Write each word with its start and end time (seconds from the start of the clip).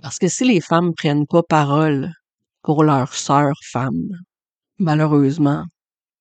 Parce 0.00 0.18
que 0.18 0.28
si 0.28 0.44
les 0.44 0.60
femmes 0.60 0.92
prennent 0.94 1.26
pas 1.26 1.42
parole 1.42 2.12
pour 2.62 2.84
leurs 2.84 3.14
sœurs 3.14 3.58
femmes, 3.64 4.10
malheureusement, 4.78 5.64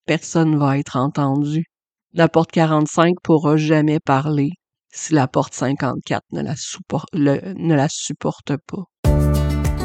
personne 0.07 0.57
va 0.57 0.79
être 0.79 0.97
entendu. 0.97 1.65
La 2.13 2.27
porte 2.27 2.51
45 2.51 3.15
pourra 3.23 3.55
jamais 3.55 3.99
parler 3.99 4.51
si 4.91 5.13
la 5.13 5.27
porte 5.27 5.53
54 5.53 6.23
ne 6.31 6.41
la, 6.41 6.55
ne 7.53 7.75
la 7.75 7.87
supporte 7.87 8.53
pas. 8.65 8.85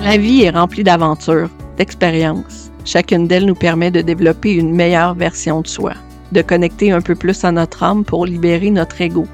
La 0.02 0.16
vie 0.16 0.42
est 0.42 0.50
remplie 0.50 0.84
d'aventures, 0.84 1.50
d'expériences. 1.76 2.70
Chacune 2.86 3.28
d'elles 3.28 3.46
nous 3.46 3.54
permet 3.54 3.90
de 3.90 4.00
développer 4.00 4.54
une 4.54 4.74
meilleure 4.74 5.14
version 5.14 5.60
de 5.60 5.66
soi, 5.66 5.92
de 6.32 6.40
connecter 6.40 6.92
un 6.92 7.02
peu 7.02 7.14
plus 7.14 7.44
à 7.44 7.52
notre 7.52 7.82
âme 7.82 8.04
pour 8.04 8.24
libérer 8.24 8.70
notre 8.70 9.02
ego. 9.02 9.26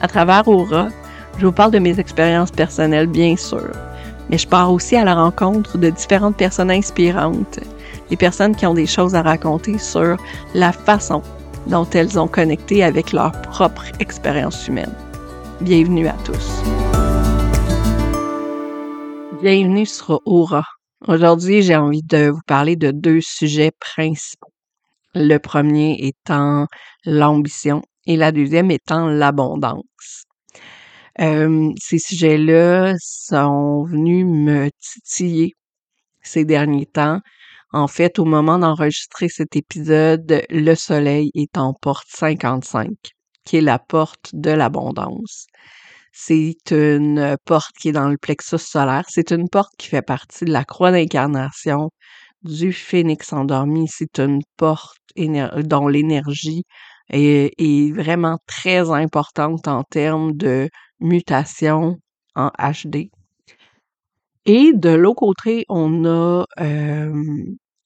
À 0.00 0.06
travers 0.06 0.46
Aura, 0.46 0.90
je 1.38 1.46
vous 1.46 1.52
parle 1.52 1.72
de 1.72 1.80
mes 1.80 1.98
expériences 1.98 2.52
personnelles, 2.52 3.08
bien 3.08 3.36
sûr, 3.36 3.72
mais 4.30 4.38
je 4.38 4.48
pars 4.48 4.72
aussi 4.72 4.96
à 4.96 5.04
la 5.04 5.14
rencontre 5.14 5.78
de 5.78 5.90
différentes 5.90 6.36
personnes 6.36 6.70
inspirantes, 6.70 7.60
des 8.10 8.16
personnes 8.16 8.56
qui 8.56 8.66
ont 8.66 8.74
des 8.74 8.86
choses 8.86 9.14
à 9.14 9.22
raconter 9.22 9.78
sur 9.78 10.16
la 10.54 10.72
façon 10.72 11.22
dont 11.66 11.88
elles 11.90 12.18
ont 12.18 12.28
connecté 12.28 12.82
avec 12.82 13.12
leur 13.12 13.32
propre 13.42 13.84
expérience 14.00 14.68
humaine. 14.68 14.94
Bienvenue 15.60 16.08
à 16.08 16.16
tous. 16.24 16.62
Bienvenue 19.42 19.86
sur 19.86 20.20
Aura. 20.24 20.64
Aujourd'hui, 21.06 21.62
j'ai 21.62 21.76
envie 21.76 22.02
de 22.02 22.30
vous 22.30 22.40
parler 22.46 22.76
de 22.76 22.90
deux 22.90 23.20
sujets 23.20 23.70
principaux. 23.78 24.52
Le 25.14 25.38
premier 25.38 25.96
étant 26.00 26.66
l'ambition 27.04 27.82
et 28.06 28.16
la 28.16 28.32
deuxième 28.32 28.70
étant 28.70 29.06
l'abondance. 29.06 30.25
Euh, 31.20 31.72
ces 31.78 31.98
sujets-là 31.98 32.94
sont 32.98 33.84
venus 33.84 34.26
me 34.26 34.68
titiller 34.80 35.52
ces 36.22 36.44
derniers 36.44 36.86
temps. 36.86 37.20
En 37.72 37.88
fait, 37.88 38.18
au 38.18 38.24
moment 38.24 38.58
d'enregistrer 38.58 39.28
cet 39.28 39.56
épisode, 39.56 40.42
le 40.50 40.74
soleil 40.74 41.30
est 41.34 41.56
en 41.58 41.74
porte 41.74 42.06
55, 42.08 42.90
qui 43.44 43.56
est 43.56 43.60
la 43.62 43.78
porte 43.78 44.30
de 44.34 44.50
l'abondance. 44.50 45.46
C'est 46.12 46.56
une 46.70 47.36
porte 47.44 47.76
qui 47.78 47.90
est 47.90 47.92
dans 47.92 48.08
le 48.08 48.16
plexus 48.18 48.58
solaire. 48.58 49.04
C'est 49.08 49.32
une 49.32 49.48
porte 49.48 49.72
qui 49.78 49.88
fait 49.88 50.02
partie 50.02 50.46
de 50.46 50.52
la 50.52 50.64
croix 50.64 50.90
d'incarnation 50.90 51.90
du 52.42 52.72
phénix 52.72 53.32
endormi. 53.32 53.86
C'est 53.88 54.18
une 54.18 54.40
porte 54.56 54.98
dont 55.16 55.88
l'énergie 55.88 56.64
est, 57.10 57.92
vraiment 57.92 58.38
très 58.46 58.90
importante 58.90 59.68
en 59.68 59.82
termes 59.84 60.32
de 60.32 60.68
mutation 61.00 61.96
en 62.34 62.50
HD. 62.58 63.10
Et 64.44 64.72
de 64.72 64.90
l'autre 64.90 65.20
côté, 65.20 65.64
on 65.68 66.04
a 66.04 66.44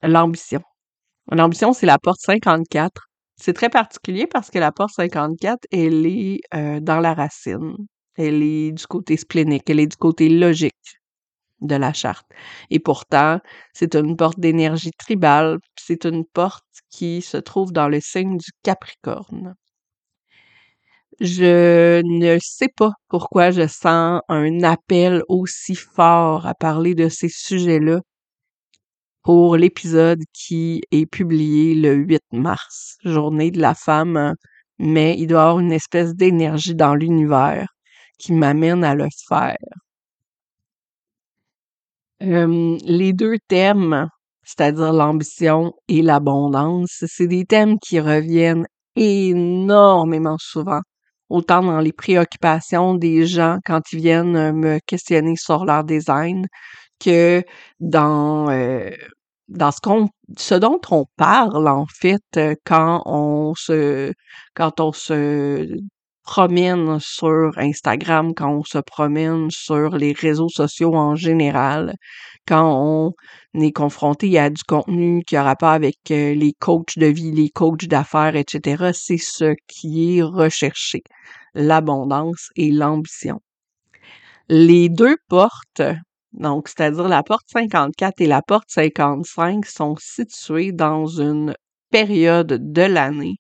l'ambition. 0.03 0.63
L'ambition, 1.31 1.73
c'est 1.73 1.87
la 1.87 1.99
porte 1.99 2.21
54. 2.21 3.09
C'est 3.37 3.55
très 3.55 3.71
particulier 3.71 4.27
parce 4.27 4.51
que 4.51 4.59
la 4.59 4.73
porte 4.73 4.93
54, 4.95 5.67
elle 5.73 6.07
est 6.07 6.41
dans 6.81 7.01
la 7.01 7.15
racine. 7.15 7.77
Elle 8.17 8.43
est 8.43 8.73
du 8.73 8.87
côté 8.87 9.17
splénique, 9.17 9.71
elle 9.71 9.81
est 9.81 9.87
du 9.87 9.97
côté 9.97 10.29
logique 10.29 11.00
de 11.61 11.77
la 11.77 11.93
charte. 11.93 12.27
Et 12.71 12.79
pourtant, 12.81 13.41
c'est 13.73 13.95
une 13.95 14.17
porte 14.17 14.41
d'énergie 14.41 14.93
tribale, 14.93 15.59
c'est 15.79 16.05
une 16.05 16.25
porte 16.25 16.65
qui 16.91 17.23
se 17.23 17.37
trouve 17.37 17.73
dans 17.73 17.89
le 17.89 18.01
signe 18.01 18.37
du 18.37 18.51
Capricorne. 18.63 19.55
Je 21.21 22.01
ne 22.03 22.39
sais 22.41 22.69
pas 22.77 22.93
pourquoi 23.09 23.51
je 23.51 23.67
sens 23.67 24.21
un 24.29 24.63
appel 24.63 25.23
aussi 25.29 25.75
fort 25.75 26.47
à 26.47 26.55
parler 26.55 26.95
de 26.95 27.09
ces 27.11 27.29
sujets-là 27.29 28.01
pour 29.23 29.57
l'épisode 29.57 30.23
qui 30.33 30.83
est 30.91 31.07
publié 31.07 31.75
le 31.75 31.95
8 31.95 32.23
mars, 32.33 32.97
journée 33.05 33.51
de 33.51 33.61
la 33.61 33.75
femme, 33.75 34.35
mais 34.79 35.17
il 35.19 35.27
doit 35.27 35.41
y 35.41 35.43
avoir 35.43 35.61
une 35.61 35.73
espèce 35.73 36.15
d'énergie 36.15 36.75
dans 36.75 36.95
l'univers 36.95 37.69
qui 38.19 38.33
m'amène 38.33 38.85
à 38.85 38.95
le 38.95 39.09
faire. 39.29 39.57
Les 42.21 43.13
deux 43.13 43.37
thèmes, 43.49 44.09
c'est-à-dire 44.45 44.93
l'ambition 44.93 45.73
et 45.89 46.03
l'abondance, 46.03 47.05
c'est 47.07 47.27
des 47.29 47.45
thèmes 47.45 47.79
qui 47.79 48.01
reviennent 48.01 48.67
énormément 48.97 50.37
souvent 50.39 50.81
autant 51.31 51.63
dans 51.63 51.81
les 51.81 51.93
préoccupations 51.93 52.95
des 52.95 53.27
gens 53.27 53.59
quand 53.65 53.81
ils 53.93 54.01
viennent 54.01 54.37
euh, 54.37 54.53
me 54.53 54.79
questionner 54.87 55.37
sur 55.37 55.65
leur 55.65 55.85
design 55.85 56.47
que 57.01 57.43
dans 57.81 58.51
euh, 58.51 58.91
dans 59.49 59.71
ce 59.71 59.81
qu'on 59.81 60.09
ce 60.37 60.55
dont 60.57 60.81
on 60.91 61.07
parle 61.17 61.69
en 61.69 61.87
fait 61.87 62.23
euh, 62.37 62.55
quand 62.65 63.03
on 63.07 63.55
se 63.57 64.13
quand 64.55 64.81
on 64.81 64.93
se 64.93 65.67
promène 66.31 67.01
sur 67.01 67.51
Instagram, 67.57 68.35
quand 68.37 68.53
on 68.59 68.63
se 68.63 68.79
promène 68.79 69.51
sur 69.51 69.97
les 69.97 70.13
réseaux 70.13 70.49
sociaux 70.49 70.95
en 70.95 71.17
général, 71.17 71.97
quand 72.47 72.73
on 72.73 73.61
est 73.61 73.73
confronté 73.73 74.39
à 74.39 74.49
du 74.49 74.63
contenu 74.63 75.25
qui 75.27 75.35
a 75.35 75.43
rapport 75.43 75.71
avec 75.71 75.97
les 76.09 76.53
coachs 76.61 76.97
de 76.97 77.07
vie, 77.07 77.33
les 77.33 77.49
coachs 77.49 77.87
d'affaires, 77.87 78.37
etc., 78.37 78.93
c'est 78.95 79.19
ce 79.19 79.57
qui 79.67 80.19
est 80.19 80.23
recherché 80.23 81.03
l'abondance 81.55 82.51
et 82.55 82.71
l'ambition. 82.71 83.41
Les 84.49 84.89
deux 84.89 85.17
portes, 85.29 85.83
donc 86.33 86.69
c'est-à-dire 86.69 87.09
la 87.09 87.25
porte 87.25 87.49
54 87.49 88.21
et 88.21 88.29
la 88.29 88.43
porte 88.43 88.69
55, 88.69 89.67
sont 89.67 89.97
situées 89.99 90.71
dans 90.71 91.07
une 91.07 91.57
période 91.91 92.73
de 92.73 92.83
l'année 92.83 93.39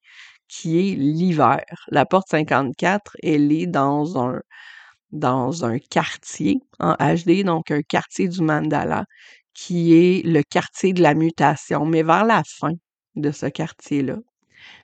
qui 0.50 0.78
est 0.78 0.96
l'hiver. 0.96 1.64
La 1.88 2.04
porte 2.06 2.28
54, 2.30 3.16
elle 3.22 3.52
est 3.52 3.66
dans 3.66 4.18
un 4.18 4.40
dans 5.12 5.64
un 5.64 5.78
quartier 5.78 6.60
en 6.78 6.94
HD, 6.94 7.44
donc 7.44 7.70
un 7.72 7.82
quartier 7.82 8.28
du 8.28 8.42
mandala, 8.42 9.06
qui 9.54 9.94
est 9.94 10.24
le 10.24 10.42
quartier 10.42 10.92
de 10.92 11.02
la 11.02 11.14
mutation, 11.14 11.84
mais 11.86 12.02
vers 12.04 12.24
la 12.24 12.42
fin 12.46 12.72
de 13.16 13.30
ce 13.32 13.46
quartier-là. 13.46 14.18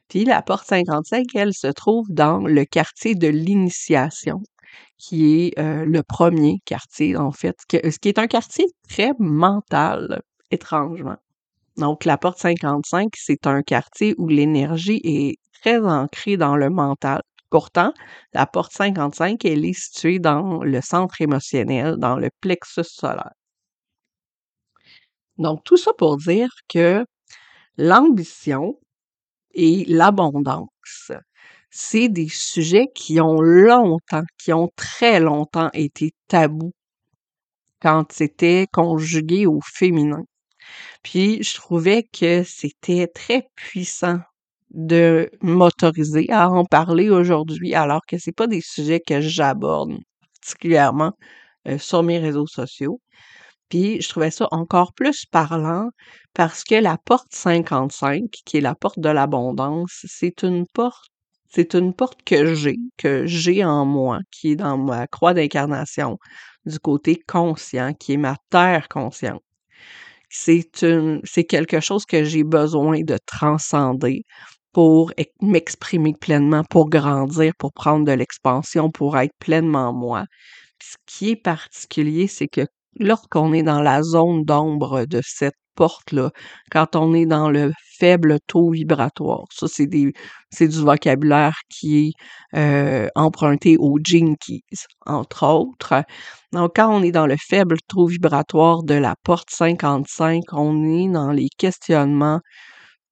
Puis 0.08 0.24
la 0.24 0.42
porte 0.42 0.66
55, 0.66 1.26
elle 1.34 1.54
se 1.54 1.68
trouve 1.68 2.06
dans 2.10 2.40
le 2.40 2.64
quartier 2.64 3.14
de 3.14 3.28
l'initiation, 3.28 4.40
qui 4.98 5.46
est 5.46 5.58
euh, 5.58 5.84
le 5.84 6.02
premier 6.02 6.56
quartier, 6.64 7.16
en 7.16 7.32
fait, 7.32 7.56
ce 7.70 7.98
qui 7.98 8.08
est 8.08 8.18
un 8.18 8.26
quartier 8.26 8.66
très 8.88 9.12
mental, 9.18 10.22
étrangement. 10.50 11.16
Donc, 11.76 12.04
la 12.04 12.16
porte 12.18 12.38
55, 12.38 13.10
c'est 13.16 13.46
un 13.46 13.62
quartier 13.62 14.14
où 14.18 14.28
l'énergie 14.28 15.00
est 15.04 15.36
très 15.60 15.78
ancrée 15.80 16.36
dans 16.36 16.56
le 16.56 16.70
mental. 16.70 17.22
Pourtant, 17.50 17.92
la 18.32 18.46
porte 18.46 18.72
55, 18.72 19.44
elle 19.44 19.64
est 19.64 19.72
située 19.72 20.18
dans 20.18 20.62
le 20.64 20.80
centre 20.80 21.20
émotionnel, 21.20 21.96
dans 21.98 22.16
le 22.16 22.30
plexus 22.40 22.84
solaire. 22.84 23.32
Donc, 25.38 25.62
tout 25.64 25.76
ça 25.76 25.92
pour 25.92 26.16
dire 26.16 26.48
que 26.68 27.04
l'ambition, 27.76 28.78
et 29.56 29.84
l'abondance. 29.86 31.10
C'est 31.70 32.08
des 32.08 32.28
sujets 32.28 32.88
qui 32.94 33.20
ont 33.20 33.40
longtemps, 33.40 34.22
qui 34.38 34.52
ont 34.52 34.70
très 34.76 35.18
longtemps 35.20 35.70
été 35.72 36.12
tabous 36.28 36.72
quand 37.80 38.12
c'était 38.12 38.66
conjugué 38.72 39.46
au 39.46 39.60
féminin. 39.62 40.24
Puis 41.02 41.42
je 41.42 41.56
trouvais 41.56 42.04
que 42.04 42.44
c'était 42.44 43.08
très 43.08 43.48
puissant 43.56 44.20
de 44.76 45.30
m'autoriser 45.42 46.30
à 46.30 46.50
en 46.50 46.64
parler 46.66 47.08
aujourd'hui 47.10 47.74
alors 47.74 48.02
que 48.06 48.18
c'est 48.18 48.32
pas 48.32 48.46
des 48.46 48.60
sujets 48.60 49.00
que 49.00 49.20
j'aborde 49.22 49.92
particulièrement 50.40 51.12
euh, 51.66 51.78
sur 51.78 52.02
mes 52.02 52.18
réseaux 52.18 52.46
sociaux. 52.46 53.00
Puis 53.70 54.00
je 54.02 54.08
trouvais 54.10 54.30
ça 54.30 54.48
encore 54.52 54.92
plus 54.92 55.24
parlant 55.26 55.88
parce 56.34 56.62
que 56.62 56.74
la 56.76 56.98
porte 56.98 57.28
55, 57.32 58.24
qui 58.44 58.58
est 58.58 58.60
la 58.60 58.74
porte 58.74 59.00
de 59.00 59.08
l'abondance, 59.08 60.04
c'est 60.06 60.42
une 60.42 60.66
porte, 60.74 61.08
c'est 61.48 61.74
une 61.74 61.94
porte 61.94 62.22
que 62.24 62.54
j'ai, 62.54 62.76
que 62.98 63.26
j'ai 63.26 63.64
en 63.64 63.86
moi, 63.86 64.20
qui 64.30 64.52
est 64.52 64.56
dans 64.56 64.78
ma 64.78 65.06
croix 65.06 65.34
d'incarnation, 65.34 66.18
du 66.66 66.78
côté 66.78 67.18
conscient, 67.26 67.94
qui 67.94 68.12
est 68.12 68.18
ma 68.18 68.36
terre 68.50 68.88
consciente. 68.88 69.42
C'est 70.28 71.44
quelque 71.48 71.80
chose 71.80 72.04
que 72.04 72.24
j'ai 72.24 72.44
besoin 72.44 73.00
de 73.02 73.18
transcender 73.26 74.22
pour 74.76 75.10
m'exprimer 75.40 76.12
pleinement, 76.20 76.62
pour 76.68 76.90
grandir, 76.90 77.54
pour 77.58 77.72
prendre 77.72 78.04
de 78.04 78.12
l'expansion, 78.12 78.90
pour 78.90 79.16
être 79.16 79.32
pleinement 79.38 79.94
moi. 79.94 80.26
ce 80.82 80.96
qui 81.06 81.30
est 81.30 81.42
particulier, 81.42 82.26
c'est 82.26 82.46
que 82.46 82.66
lorsqu'on 83.00 83.54
est 83.54 83.62
dans 83.62 83.80
la 83.80 84.02
zone 84.02 84.44
d'ombre 84.44 85.06
de 85.06 85.22
cette 85.24 85.56
porte-là, 85.76 86.30
quand 86.70 86.94
on 86.94 87.14
est 87.14 87.24
dans 87.24 87.48
le 87.48 87.72
faible 87.98 88.36
taux 88.46 88.70
vibratoire. 88.70 89.44
Ça, 89.50 89.66
c'est 89.66 89.86
du 89.86 90.12
vocabulaire 90.60 91.56
qui 91.70 92.08
est 92.08 92.58
euh, 92.58 93.08
emprunté 93.14 93.78
aux 93.78 93.98
Jinkies, 93.98 94.62
entre 95.06 95.46
autres. 95.46 96.04
Donc, 96.52 96.72
quand 96.76 96.94
on 96.94 97.02
est 97.02 97.12
dans 97.12 97.26
le 97.26 97.36
faible 97.38 97.78
taux 97.88 98.08
vibratoire 98.08 98.82
de 98.82 98.94
la 98.94 99.14
porte 99.22 99.48
55, 99.50 100.42
on 100.52 100.84
est 100.84 101.08
dans 101.08 101.32
les 101.32 101.48
questionnements 101.56 102.40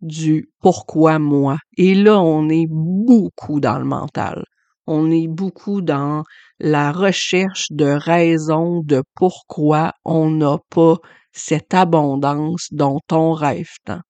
du 0.04 0.50
pourquoi 0.60 1.18
moi. 1.18 1.56
Et 1.76 1.94
là, 1.94 2.20
on 2.20 2.48
est 2.48 2.68
beaucoup 2.68 3.58
dans 3.58 3.78
le 3.78 3.84
mental. 3.84 4.44
On 4.86 5.10
est 5.10 5.28
beaucoup 5.28 5.80
dans 5.80 6.22
la 6.60 6.92
recherche 6.92 7.66
de 7.70 7.86
raisons 7.86 8.82
de 8.84 9.02
pourquoi 9.14 9.92
on 10.04 10.30
n'a 10.30 10.58
pas 10.70 10.96
cette 11.32 11.74
abondance 11.74 12.68
dont 12.70 13.00
on 13.10 13.32
rêve 13.32 13.70
tant. 13.84 14.02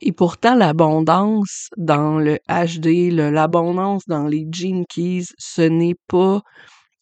Et 0.00 0.12
pourtant, 0.12 0.54
l'abondance 0.54 1.70
dans 1.78 2.18
le 2.18 2.38
HD, 2.48 3.10
l'abondance 3.12 4.02
dans 4.06 4.26
les 4.26 4.46
Gene 4.52 4.84
Keys, 4.86 5.26
ce 5.38 5.62
n'est 5.62 5.96
pas 6.08 6.42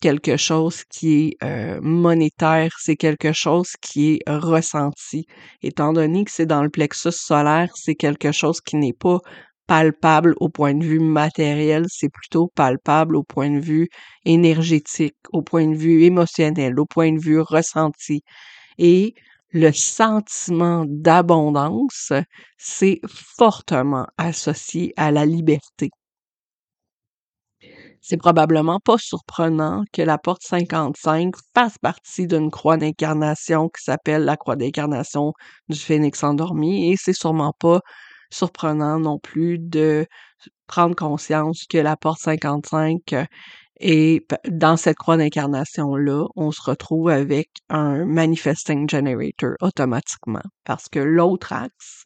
quelque 0.04 0.36
chose 0.36 0.84
qui 0.90 1.08
est 1.40 1.44
euh, 1.44 1.80
monétaire, 1.80 2.72
c'est 2.78 2.96
quelque 2.96 3.32
chose 3.32 3.70
qui 3.80 4.16
est 4.16 4.30
ressenti. 4.30 5.24
Étant 5.62 5.94
donné 5.94 6.24
que 6.26 6.30
c'est 6.30 6.44
dans 6.44 6.62
le 6.62 6.68
plexus 6.68 7.12
solaire, 7.12 7.70
c'est 7.74 7.94
quelque 7.94 8.30
chose 8.30 8.60
qui 8.60 8.76
n'est 8.76 8.92
pas 8.92 9.20
palpable 9.66 10.34
au 10.40 10.50
point 10.50 10.74
de 10.74 10.84
vue 10.84 11.00
matériel, 11.00 11.86
c'est 11.88 12.10
plutôt 12.10 12.48
palpable 12.54 13.16
au 13.16 13.22
point 13.22 13.50
de 13.50 13.60
vue 13.60 13.88
énergétique, 14.26 15.16
au 15.32 15.40
point 15.40 15.66
de 15.66 15.74
vue 15.74 16.04
émotionnel, 16.04 16.78
au 16.78 16.84
point 16.84 17.10
de 17.14 17.18
vue 17.18 17.40
ressenti. 17.40 18.20
Et 18.76 19.14
le 19.52 19.72
sentiment 19.72 20.84
d'abondance, 20.86 22.12
c'est 22.58 23.00
fortement 23.38 24.06
associé 24.18 24.92
à 24.98 25.10
la 25.10 25.24
liberté. 25.24 25.88
C'est 28.06 28.18
probablement 28.18 28.80
pas 28.80 28.98
surprenant 28.98 29.82
que 29.90 30.02
la 30.02 30.18
porte 30.18 30.42
55 30.42 31.32
fasse 31.54 31.78
partie 31.78 32.26
d'une 32.26 32.50
croix 32.50 32.76
d'incarnation 32.76 33.70
qui 33.70 33.82
s'appelle 33.82 34.26
la 34.26 34.36
croix 34.36 34.56
d'incarnation 34.56 35.32
du 35.70 35.78
phénix 35.78 36.22
endormi 36.22 36.90
et 36.92 36.96
c'est 36.98 37.14
sûrement 37.14 37.54
pas 37.58 37.80
surprenant 38.30 38.98
non 38.98 39.18
plus 39.18 39.58
de 39.58 40.06
prendre 40.66 40.94
conscience 40.94 41.64
que 41.66 41.78
la 41.78 41.96
porte 41.96 42.20
55 42.20 43.26
et 43.80 44.26
dans 44.48 44.76
cette 44.76 44.96
croix 44.96 45.16
d'incarnation-là, 45.16 46.26
on 46.36 46.52
se 46.52 46.62
retrouve 46.62 47.08
avec 47.10 47.50
un 47.68 48.04
manifesting 48.04 48.88
generator 48.88 49.54
automatiquement. 49.60 50.42
Parce 50.64 50.88
que 50.88 51.00
l'autre 51.00 51.52
axe, 51.52 52.04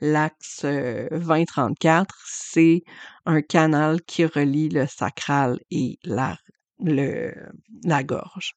l'axe 0.00 0.64
2034, 0.64 2.14
euh, 2.14 2.18
c'est 2.26 2.82
un 3.26 3.42
canal 3.42 4.00
qui 4.02 4.24
relie 4.24 4.70
le 4.70 4.86
sacral 4.86 5.58
et 5.70 5.98
la, 6.04 6.36
le, 6.80 7.34
la 7.84 8.02
gorge. 8.02 8.54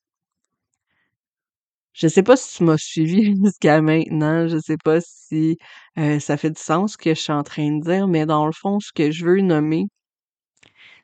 Je 1.94 2.08
sais 2.08 2.24
pas 2.24 2.36
si 2.36 2.58
tu 2.58 2.64
m'as 2.64 2.78
suivi 2.78 3.36
jusqu'à 3.44 3.82
maintenant, 3.82 4.48
je 4.48 4.58
sais 4.60 4.78
pas 4.78 5.00
si 5.02 5.58
euh, 5.98 6.20
ça 6.20 6.38
fait 6.38 6.50
du 6.50 6.62
sens 6.62 6.94
ce 6.94 6.98
que 6.98 7.14
je 7.14 7.20
suis 7.20 7.32
en 7.34 7.44
train 7.44 7.72
de 7.78 7.84
dire, 7.84 8.08
mais 8.08 8.26
dans 8.26 8.46
le 8.46 8.52
fond, 8.52 8.80
ce 8.80 8.92
que 8.94 9.12
je 9.12 9.26
veux 9.26 9.42
nommer, 9.42 9.86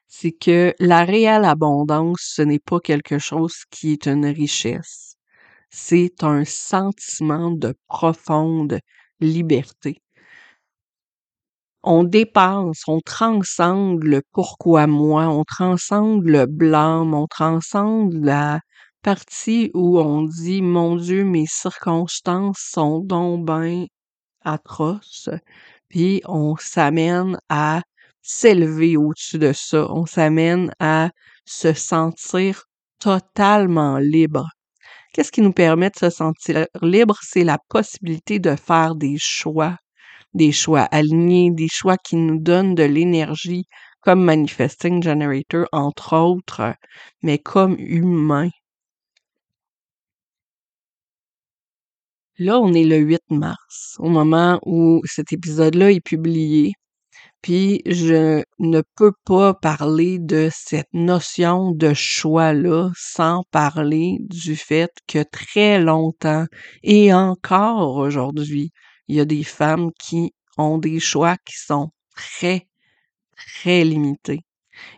c'est 0.10 0.32
que 0.34 0.74
la 0.80 1.06
réelle 1.06 1.46
abondance, 1.46 2.34
ce 2.36 2.42
n'est 2.42 2.60
pas 2.60 2.80
quelque 2.80 3.20
chose 3.20 3.56
qui 3.72 3.94
est 3.94 4.08
une 4.08 4.26
richesse. 4.26 5.16
C'est 5.70 6.24
un 6.24 6.46
sentiment 6.46 7.52
de 7.52 7.76
profonde 7.88 8.80
liberté. 9.22 10.02
On 11.84 12.04
dépasse, 12.04 12.82
on 12.88 13.00
transcende 13.02 14.04
le 14.04 14.22
pourquoi 14.34 14.88
moi, 14.88 15.28
on 15.28 15.44
transcende 15.46 16.26
le 16.26 16.46
blâme, 16.48 17.14
on 17.14 17.28
transcende 17.28 18.14
la 18.14 18.60
partie 19.04 19.72
où 19.74 20.00
on 20.00 20.24
dit 20.24 20.62
mon 20.62 20.96
Dieu, 20.98 21.24
mes 21.24 21.46
circonstances 21.48 22.60
sont 22.60 23.00
donc 23.00 23.46
bien 23.46 23.86
atroces, 24.44 25.30
puis 25.88 26.22
on 26.26 26.56
s'amène 26.58 27.38
à 27.50 27.82
s'élever 28.22 28.98
au-dessus 28.98 29.40
de 29.40 29.54
ça. 29.54 29.88
On 29.92 30.06
s'amène 30.06 30.72
à 30.80 31.10
se 31.46 31.74
sentir 31.74 32.64
totalement 33.00 33.98
libre. 33.98 34.48
Qu'est-ce 35.14 35.32
qui 35.32 35.42
nous 35.42 35.54
permet 35.54 35.90
de 35.90 35.98
se 35.98 36.10
sentir 36.10 36.68
libre? 36.82 37.18
C'est 37.24 37.44
la 37.44 37.58
possibilité 37.70 38.40
de 38.40 38.56
faire 38.56 38.96
des 38.96 39.18
choix, 39.18 39.78
des 40.34 40.52
choix 40.52 40.84
alignés, 40.92 41.52
des 41.52 41.68
choix 41.72 41.98
qui 41.98 42.16
nous 42.16 42.40
donnent 42.40 42.76
de 42.76 42.84
l'énergie 42.84 43.66
comme 44.02 44.24
Manifesting 44.24 45.04
Generator, 45.04 45.68
entre 45.72 46.16
autres, 46.16 46.76
mais 47.24 47.40
comme 47.40 47.76
humain. 47.80 48.50
Là, 52.40 52.60
on 52.60 52.74
est 52.74 52.86
le 52.86 52.98
8 52.98 53.22
mars, 53.30 53.96
au 54.00 54.10
moment 54.10 54.60
où 54.66 55.02
cet 55.06 55.34
épisode-là 55.34 55.92
est 55.92 56.00
publié. 56.02 56.74
Puis 57.42 57.82
je 57.86 58.44
ne 58.60 58.82
peux 58.96 59.14
pas 59.26 59.54
parler 59.54 60.20
de 60.20 60.50
cette 60.52 60.94
notion 60.94 61.72
de 61.72 61.94
choix-là 61.94 62.92
sans 62.98 63.44
parler 63.52 64.18
du 64.22 64.56
fait 64.58 64.92
que 65.08 65.24
très 65.24 65.80
longtemps 65.80 66.46
et 66.84 67.14
encore 67.14 67.96
aujourd'hui, 67.96 68.72
il 69.08 69.16
y 69.16 69.20
a 69.22 69.26
des 69.26 69.44
femmes 69.44 69.92
qui 70.00 70.34
ont 70.58 70.78
des 70.78 71.00
choix 71.00 71.38
qui 71.46 71.56
sont 71.58 71.92
très, 72.16 72.68
très 73.36 73.84
limités. 73.86 74.42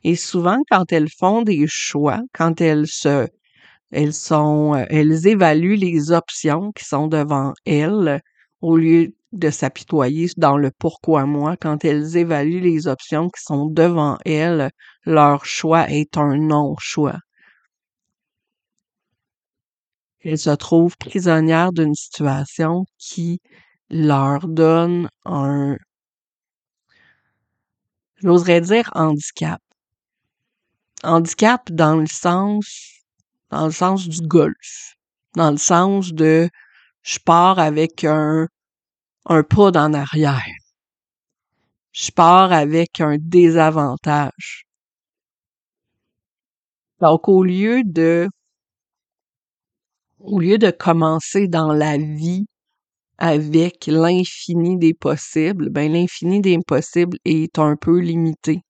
Et 0.04 0.16
souvent, 0.16 0.60
quand 0.72 0.92
elles 0.94 1.10
font 1.10 1.44
des 1.44 1.66
choix, 1.68 2.22
quand 2.34 2.62
elles 2.62 2.88
se, 2.88 3.28
elles 3.92 4.14
sont, 4.14 4.76
elles 4.90 5.28
évaluent 5.28 5.76
les 5.78 6.12
options 6.12 6.72
qui 6.74 6.86
sont 6.86 7.08
devant 7.08 7.54
elles, 7.66 8.22
au 8.62 8.78
lieu 8.78 9.14
de 9.32 9.50
s'apitoyer 9.50 10.30
dans 10.38 10.58
le 10.58 10.72
pourquoi 10.72 11.26
moi 11.26 11.56
quand 11.58 11.86
elles 11.86 12.18
évaluent 12.18 12.62
les 12.62 12.88
options 12.88 13.30
qui 13.30 13.42
sont 13.44 13.68
devant 13.68 14.18
elles, 14.26 14.72
leur 15.06 15.46
choix 15.46 15.90
est 15.90 16.18
un 16.18 16.38
non-choix. 16.38 17.20
Elles 20.24 20.38
se 20.38 20.52
trouvent 20.52 20.98
prisonnières 20.98 21.72
d'une 21.72 21.96
situation 21.96 22.86
qui 22.98 23.40
leur 23.90 24.48
donne 24.48 25.10
un, 25.26 25.78
j'oserais 28.22 28.62
dire 28.62 28.90
handicap. 28.94 29.62
Handicap 31.04 31.72
dans 31.72 31.96
le 31.96 32.06
sens, 32.06 33.02
dans 33.50 33.66
le 33.66 33.72
sens 33.72 34.08
du 34.08 34.22
golf, 34.28 34.96
dans 35.36 35.52
le 35.52 35.58
sens 35.58 36.14
de 36.14 36.50
je 37.02 37.18
pars 37.26 37.58
avec 37.58 38.04
un 38.04 38.48
un 39.32 39.44
pas 39.44 39.72
en 39.78 39.94
arrière. 39.94 40.58
Je 41.94 42.12
pars 42.12 42.52
avec 42.52 43.00
un 43.00 43.18
désavantage. 43.18 44.66
Donc, 47.00 47.30
au 47.30 47.44
lieu 47.44 47.82
de, 47.86 48.28
au 50.20 50.40
lieu 50.40 50.58
de 50.58 50.70
commencer 50.70 51.48
dans 51.48 51.72
la 51.72 51.98
vie 51.98 52.46
avec 53.18 53.88
l'infini 53.88 54.78
des 54.78 54.94
possibles, 54.94 55.70
ben, 55.70 55.92
l'infini 55.94 56.42
des 56.42 56.58
possibles 56.68 57.18
est 57.24 57.58
un 57.58 57.76
peu 57.78 58.00
limité 58.00 58.62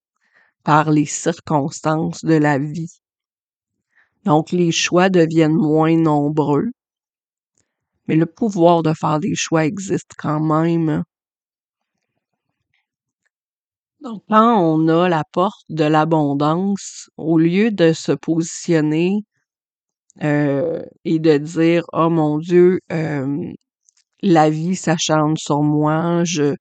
par 0.64 0.92
les 0.92 1.06
circonstances 1.06 2.24
de 2.24 2.36
la 2.36 2.60
vie. 2.60 3.00
Donc, 4.26 4.52
les 4.52 4.72
choix 4.72 5.10
deviennent 5.10 5.56
moins 5.56 5.98
nombreux 5.98 6.70
mais 8.08 8.16
le 8.16 8.26
pouvoir 8.26 8.84
de 8.84 8.94
faire 8.94 9.20
des 9.20 9.36
choix 9.36 9.66
existe 9.66 10.12
quand 10.18 10.40
même. 10.40 11.04
Donc, 14.02 14.24
quand 14.30 14.60
on 14.60 14.88
a 14.88 15.10
la 15.10 15.24
porte 15.32 15.64
de 15.70 15.84
l'abondance, 15.86 17.10
au 17.18 17.38
lieu 17.38 17.72
de 17.72 17.94
se 17.94 18.12
positionner 18.12 19.20
euh, 20.24 20.82
et 21.06 21.20
de 21.20 21.38
dire 21.38 21.84
Oh 21.94 22.10
mon 22.10 22.38
Dieu, 22.40 22.80
euh, 22.92 23.52
la 24.24 24.50
vie 24.50 24.76
s'acharne 24.76 25.38
sur 25.38 25.64
moi, 25.64 26.24
je 26.26 26.56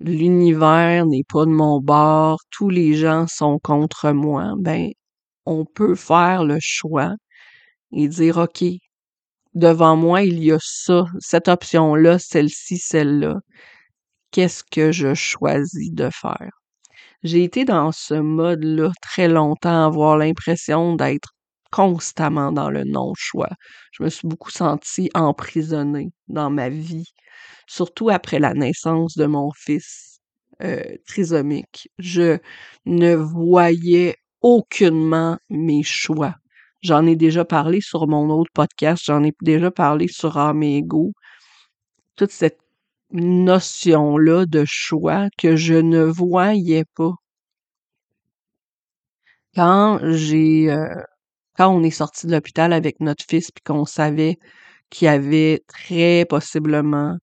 l'univers 0.00 1.06
n'est 1.06 1.24
pas 1.28 1.46
de 1.46 1.50
mon 1.50 1.80
bord, 1.80 2.40
tous 2.50 2.70
les 2.70 2.94
gens 2.94 3.26
sont 3.28 3.58
contre 3.60 4.12
moi, 4.12 4.54
ben 4.58 4.90
on 5.46 5.64
peut 5.66 5.94
faire 5.96 6.44
le 6.44 6.58
choix 6.60 7.14
et 7.92 8.08
dire 8.08 8.38
OK, 8.38 8.64
devant 9.54 9.96
moi, 9.96 10.22
il 10.22 10.42
y 10.42 10.52
a 10.52 10.58
ça, 10.60 11.04
cette 11.20 11.48
option-là, 11.48 12.18
celle-ci, 12.18 12.78
celle-là. 12.78 13.40
Qu'est-ce 14.30 14.64
que 14.64 14.92
je 14.92 15.14
choisis 15.14 15.92
de 15.92 16.10
faire? 16.10 16.50
J'ai 17.22 17.44
été 17.44 17.64
dans 17.64 17.92
ce 17.92 18.14
mode-là 18.14 18.92
très 19.02 19.28
longtemps, 19.28 19.86
avoir 19.86 20.16
l'impression 20.16 20.94
d'être 20.96 21.30
constamment 21.70 22.52
dans 22.52 22.70
le 22.70 22.84
non-choix. 22.84 23.50
Je 23.92 24.02
me 24.04 24.08
suis 24.08 24.28
beaucoup 24.28 24.50
sentie 24.50 25.10
emprisonnée 25.14 26.10
dans 26.28 26.50
ma 26.50 26.68
vie, 26.68 27.06
surtout 27.66 28.10
après 28.10 28.38
la 28.38 28.54
naissance 28.54 29.16
de 29.16 29.26
mon 29.26 29.50
fils 29.52 30.20
euh, 30.62 30.82
trisomique. 31.06 31.88
Je 31.98 32.38
ne 32.86 33.14
voyais 33.14 34.16
aucunement 34.40 35.38
mes 35.50 35.82
choix. 35.82 36.34
J'en 36.82 37.06
ai 37.06 37.16
déjà 37.16 37.44
parlé 37.44 37.80
sur 37.80 38.06
mon 38.06 38.30
autre 38.30 38.50
podcast, 38.54 39.02
j'en 39.06 39.22
ai 39.24 39.32
déjà 39.42 39.70
parlé 39.70 40.08
sur 40.08 40.36
Amégo. 40.38 41.12
Toute 42.16 42.30
cette 42.30 42.58
notion-là 43.12 44.46
de 44.46 44.64
choix 44.66 45.28
que 45.38 45.56
je 45.56 45.74
ne 45.74 46.02
voyais 46.02 46.84
pas. 46.94 47.14
Quand 49.54 49.98
j'ai 50.04 50.70
euh, 50.70 50.94
quand 51.56 51.68
on 51.70 51.82
est 51.82 51.90
sorti 51.90 52.26
de 52.26 52.32
l'hôpital 52.32 52.72
avec 52.72 53.00
notre 53.00 53.24
fils 53.28 53.50
puis 53.50 53.62
qu'on 53.64 53.84
savait 53.84 54.38
qu'il 54.90 55.08
avait 55.08 55.62
très 55.68 56.24
possiblement 56.26 57.18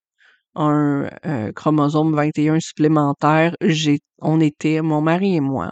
un 0.55 1.09
euh, 1.25 1.51
chromosome 1.53 2.15
21 2.15 2.59
supplémentaire, 2.59 3.55
j'ai 3.61 3.99
on 4.21 4.39
était 4.41 4.81
mon 4.81 5.01
mari 5.01 5.35
et 5.35 5.41
moi 5.41 5.71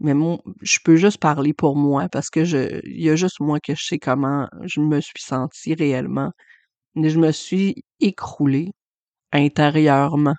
mais 0.00 0.14
mon, 0.14 0.40
je 0.62 0.78
peux 0.84 0.96
juste 0.96 1.18
parler 1.18 1.52
pour 1.54 1.76
moi 1.76 2.08
parce 2.10 2.30
que 2.30 2.44
je, 2.44 2.80
il 2.86 3.02
y 3.02 3.10
a 3.10 3.16
juste 3.16 3.40
moi 3.40 3.60
que 3.60 3.74
je 3.74 3.84
sais 3.84 3.98
comment 3.98 4.48
je 4.64 4.80
me 4.80 5.00
suis 5.00 5.20
sentie 5.22 5.74
réellement. 5.74 6.30
Mais 6.96 7.10
je 7.10 7.20
me 7.20 7.32
suis 7.32 7.84
écroulée 8.00 8.72
intérieurement. 9.32 10.36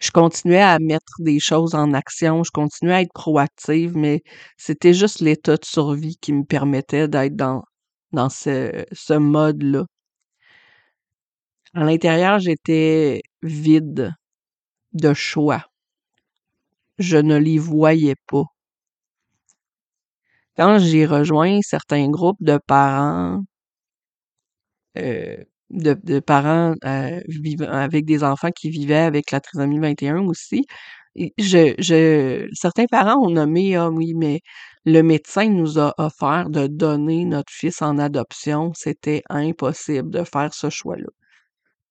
Je 0.00 0.10
continuais 0.10 0.60
à 0.60 0.78
mettre 0.80 1.12
des 1.20 1.38
choses 1.40 1.74
en 1.76 1.92
action, 1.92 2.42
je 2.44 2.50
continuais 2.50 2.94
à 2.94 3.00
être 3.02 3.12
proactive, 3.12 3.96
mais 3.96 4.22
c'était 4.56 4.92
juste 4.94 5.20
l'état 5.20 5.56
de 5.56 5.64
survie 5.64 6.16
qui 6.20 6.32
me 6.32 6.44
permettait 6.44 7.06
d'être 7.08 7.34
dans, 7.36 7.62
dans 8.12 8.28
ce, 8.28 8.84
ce 8.92 9.14
mode-là. 9.14 9.84
À 11.74 11.82
l'intérieur, 11.84 12.38
j'étais 12.40 13.22
vide 13.42 14.12
de 14.92 15.14
choix 15.14 15.64
je 16.98 17.16
ne 17.18 17.36
les 17.36 17.58
voyais 17.58 18.16
pas. 18.26 18.44
Quand 20.56 20.78
j'ai 20.78 21.06
rejoint 21.06 21.60
certains 21.62 22.10
groupes 22.10 22.36
de 22.40 22.58
parents, 22.66 23.42
euh, 24.98 25.36
de, 25.70 26.20
parents 26.20 26.74
euh, 26.84 27.20
avec 27.68 28.04
des 28.04 28.24
enfants 28.24 28.50
qui 28.50 28.70
vivaient 28.70 28.94
avec 28.96 29.30
la 29.30 29.40
trisomie 29.40 29.78
21 29.78 30.26
aussi, 30.26 30.64
je, 31.38 31.74
je, 31.78 32.48
certains 32.54 32.86
parents 32.86 33.24
ont 33.26 33.30
nommé, 33.30 33.76
ah 33.76 33.90
oui, 33.90 34.14
mais 34.14 34.40
le 34.84 35.02
médecin 35.02 35.48
nous 35.48 35.78
a 35.78 35.94
offert 35.98 36.50
de 36.50 36.66
donner 36.66 37.24
notre 37.24 37.52
fils 37.52 37.82
en 37.82 37.98
adoption. 37.98 38.72
C'était 38.74 39.22
impossible 39.28 40.10
de 40.10 40.24
faire 40.24 40.54
ce 40.54 40.70
choix-là. 40.70 41.08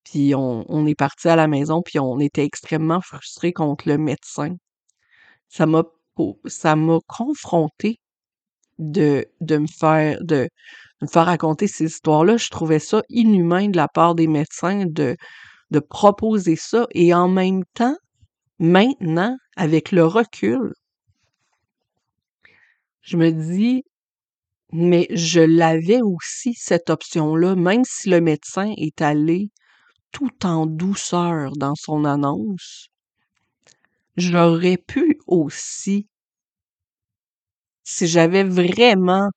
Puis 0.05 0.35
on, 0.35 0.65
on 0.69 0.85
est 0.87 0.95
parti 0.95 1.29
à 1.29 1.35
la 1.35 1.47
maison, 1.47 1.81
puis 1.83 1.99
on 1.99 2.19
était 2.19 2.45
extrêmement 2.45 3.01
frustrés 3.01 3.53
contre 3.53 3.87
le 3.89 3.97
médecin 3.97 4.55
ça 5.49 5.65
m'a 5.65 5.83
ça 6.47 6.75
m'a 6.75 6.99
confronté 7.07 7.99
de, 8.79 9.25
de 9.41 9.57
me 9.57 9.67
faire 9.67 10.17
de, 10.21 10.49
me 11.01 11.07
faire 11.07 11.25
raconter 11.25 11.67
ces 11.67 11.85
histoires-là. 11.85 12.37
Je 12.37 12.49
trouvais 12.49 12.79
ça 12.79 13.01
inhumain 13.09 13.69
de 13.69 13.77
la 13.77 13.87
part 13.87 14.15
des 14.15 14.27
médecins 14.27 14.85
de, 14.85 15.15
de 15.71 15.79
proposer 15.79 16.55
ça. 16.55 16.87
Et 16.91 17.13
en 17.13 17.27
même 17.29 17.63
temps, 17.73 17.95
maintenant, 18.59 19.37
avec 19.55 19.91
le 19.91 20.05
recul, 20.05 20.73
je 23.01 23.17
me 23.17 23.31
dis, 23.31 23.83
mais 24.73 25.07
je 25.11 25.41
l'avais 25.41 26.01
aussi, 26.01 26.53
cette 26.55 26.89
option-là, 26.89 27.55
même 27.55 27.83
si 27.85 28.09
le 28.09 28.21
médecin 28.21 28.73
est 28.77 29.01
allé 29.01 29.49
tout 30.11 30.45
en 30.45 30.65
douceur 30.65 31.51
dans 31.57 31.75
son 31.75 32.05
annonce 32.05 32.89
j'aurais 34.17 34.77
pu 34.77 35.19
aussi, 35.27 36.07
si 37.83 38.07
j'avais 38.07 38.43
vraiment 38.43 39.29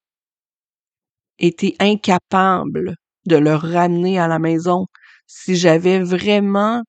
été 1.38 1.76
incapable 1.78 2.96
de 3.26 3.36
le 3.36 3.54
ramener 3.54 4.18
à 4.18 4.28
la 4.28 4.38
maison, 4.38 4.86
si 5.26 5.56
j'avais 5.56 6.00
vraiment 6.00 6.82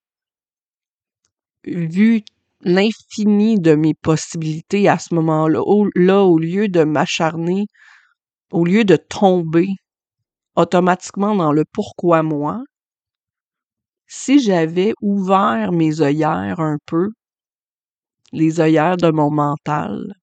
vu 1.66 2.22
l'infini 2.62 3.60
de 3.60 3.76
mes 3.76 3.94
possibilités 3.94 4.88
à 4.90 4.98
ce 4.98 5.14
moment-là, 5.16 5.62
au, 5.62 5.86
lieu 6.40 6.68
de 6.68 6.84
m'acharner, 6.84 7.66
au 8.52 8.66
lieu 8.66 8.84
de 8.84 8.96
tomber 8.96 9.68
automatiquement 10.56 11.36
dans 11.36 11.52
le 11.52 11.66
pourquoi 11.72 12.24
moi, 12.24 12.64
si 14.08 14.40
j'avais 14.40 14.94
ouvert 15.02 15.72
mes 15.72 16.02
œillères 16.02 16.60
un 16.60 16.78
peu 16.86 17.10
les 18.32 18.60
œillères 18.60 18.98
de 18.98 19.12
mon 19.12 19.32
mental 19.32 20.14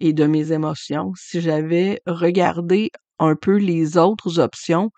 et 0.00 0.12
de 0.12 0.26
mes 0.26 0.52
émotions, 0.52 1.12
si 1.16 1.40
j'avais 1.40 2.00
regardé 2.06 2.90
un 3.18 3.36
peu 3.36 3.56
les 3.56 3.96
autres 3.96 4.38
options, 4.38 4.90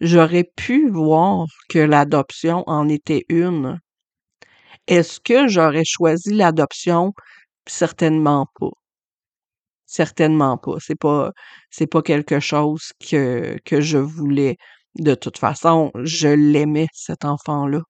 j'aurais 0.00 0.44
pu 0.56 0.88
voir 0.88 1.46
que 1.68 1.78
l'adoption 1.80 2.64
en 2.66 2.88
était 2.88 3.24
une. 3.28 3.78
Est-ce 4.86 5.18
que 5.20 5.48
j'aurais 5.48 5.84
choisi 5.84 6.32
l'adoption? 6.34 7.12
Certainement 7.66 8.46
pas. 8.60 8.70
Certainement 9.86 10.56
pas. 10.58 10.76
C'est 10.80 10.96
pas, 10.98 11.30
c'est 11.70 11.86
pas 11.86 12.02
quelque 12.02 12.40
chose 12.40 12.92
que, 13.08 13.58
que 13.64 13.80
je 13.80 13.98
voulais. 13.98 14.56
De 14.96 15.14
toute 15.14 15.38
façon, 15.38 15.90
je 16.02 16.28
l'aimais, 16.28 16.88
cet 16.92 17.24
enfant-là. 17.24 17.82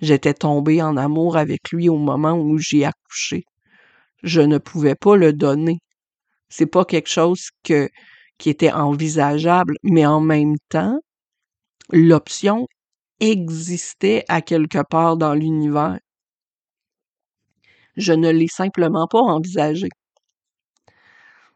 J'étais 0.00 0.34
tombée 0.34 0.82
en 0.82 0.96
amour 0.96 1.36
avec 1.36 1.70
lui 1.72 1.88
au 1.88 1.96
moment 1.98 2.34
où 2.34 2.58
j'ai 2.58 2.84
accouché. 2.84 3.44
Je 4.22 4.40
ne 4.40 4.58
pouvais 4.58 4.94
pas 4.94 5.16
le 5.16 5.32
donner. 5.32 5.78
C'est 6.48 6.66
pas 6.66 6.84
quelque 6.84 7.08
chose 7.10 7.50
que, 7.64 7.88
qui 8.38 8.50
était 8.50 8.72
envisageable, 8.72 9.76
mais 9.82 10.06
en 10.06 10.20
même 10.20 10.56
temps, 10.70 11.00
l'option 11.90 12.66
existait 13.20 14.24
à 14.28 14.42
quelque 14.42 14.82
part 14.88 15.16
dans 15.16 15.34
l'univers. 15.34 15.98
Je 17.96 18.12
ne 18.12 18.30
l'ai 18.30 18.48
simplement 18.48 19.06
pas 19.06 19.20
envisagé. 19.20 19.88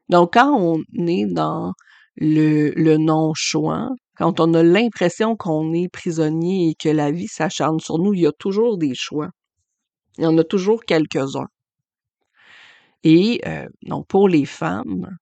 Donc, 0.08 0.34
quand 0.34 0.54
on 0.54 0.82
est 1.06 1.26
dans 1.26 1.72
le, 2.16 2.70
le 2.76 2.96
non-choix, 2.98 3.88
quand 4.16 4.40
on 4.40 4.54
a 4.54 4.62
l'impression 4.62 5.36
qu'on 5.36 5.72
est 5.72 5.88
prisonnier 5.88 6.70
et 6.70 6.74
que 6.74 6.88
la 6.88 7.10
vie 7.10 7.28
s'acharne 7.28 7.80
sur 7.80 7.98
nous, 7.98 8.14
il 8.14 8.20
y 8.20 8.26
a 8.26 8.32
toujours 8.32 8.78
des 8.78 8.94
choix. 8.94 9.30
Il 10.18 10.24
y 10.24 10.26
en 10.26 10.38
a 10.38 10.44
toujours 10.44 10.84
quelques-uns. 10.84 11.48
Et 13.02 13.42
euh, 13.46 13.68
donc 13.82 14.06
pour 14.06 14.28
les 14.28 14.46
femmes, 14.46 15.16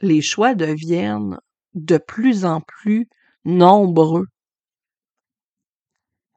les 0.00 0.22
choix 0.22 0.54
deviennent 0.54 1.38
de 1.74 1.98
plus 1.98 2.44
en 2.44 2.60
plus 2.60 3.08
nombreux. 3.44 4.26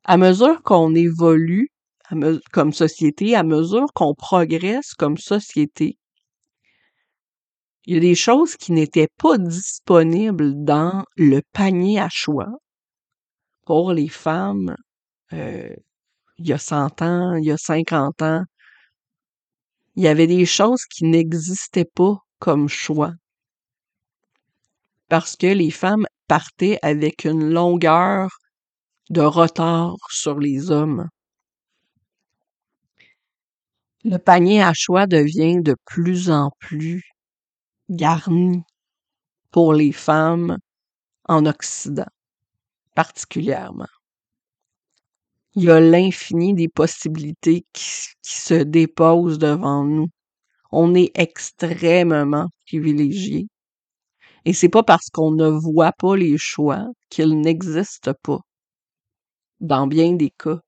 À 0.04 0.18
mesure 0.18 0.62
qu'on 0.64 0.94
évolue 0.96 1.70
comme 2.54 2.72
société, 2.72 3.36
à 3.36 3.44
mesure 3.44 3.88
qu'on 3.94 4.14
progresse 4.14 4.94
comme 4.94 5.18
société, 5.18 5.98
il 7.88 7.96
y 7.96 7.98
a 7.98 8.01
des 8.01 8.15
choses 8.15 8.58
qui 8.58 8.74
n'étaient 8.74 9.08
pas 9.17 9.38
disponibles 9.38 10.65
dans 10.65 11.06
le 11.15 11.41
panier 11.53 12.00
à 12.00 12.10
choix 12.10 12.50
pour 13.65 13.94
les 13.94 14.10
femmes 14.10 14.75
euh, 15.34 15.74
il 16.38 16.48
y 16.48 16.53
a 16.53 16.58
100 16.58 17.01
ans, 17.01 17.36
il 17.36 17.46
y 17.46 17.51
a 17.51 17.58
50 17.58 18.22
ans. 18.22 18.44
Il 19.96 20.03
y 20.03 20.08
avait 20.08 20.27
des 20.27 20.46
choses 20.46 20.86
qui 20.86 21.06
n'existaient 21.06 21.89
pas 21.96 22.17
comme 22.39 22.67
choix 22.67 23.13
parce 25.10 25.38
que 25.38 25.48
les 25.48 25.72
femmes 25.72 26.06
partaient 26.27 26.79
avec 26.82 27.24
une 27.24 27.50
longueur 27.50 28.29
de 29.10 29.22
retard 29.22 29.96
sur 30.10 30.38
les 30.39 30.70
hommes. 30.70 31.08
Le 34.03 34.17
panier 34.17 34.62
à 34.62 34.74
choix 34.75 35.08
devient 35.08 35.62
de 35.62 35.75
plus 35.86 36.29
en 36.29 36.51
plus 36.60 37.03
garni 37.89 38.63
pour 39.51 39.74
les 39.74 39.91
femmes 39.91 40.58
en 41.27 41.46
Occident, 41.46 42.08
particulièrement. 42.96 43.88
Il 45.56 45.63
y 45.63 45.72
a 45.72 45.79
l'infini 45.79 46.53
des 46.53 46.67
possibilités 46.67 47.65
qui, 47.74 48.10
se 48.22 48.53
déposent 48.53 49.39
devant 49.39 49.84
nous. 49.84 50.10
On 50.72 50.94
est 50.96 51.12
extrêmement 51.15 52.48
privilégiés. 52.67 53.48
Et 54.46 54.53
c'est 54.53 54.70
pas 54.70 54.84
parce 54.84 55.10
qu'on 55.10 55.32
ne 55.32 55.48
voit 55.48 55.94
pas 55.94 56.15
les 56.15 56.38
choix 56.38 56.86
qu'ils 57.10 57.39
n'existent 57.39 58.13
pas. 58.22 58.39
Dans 59.60 59.88
bien 59.88 60.13
des 60.13 60.29
cas. 60.29 60.60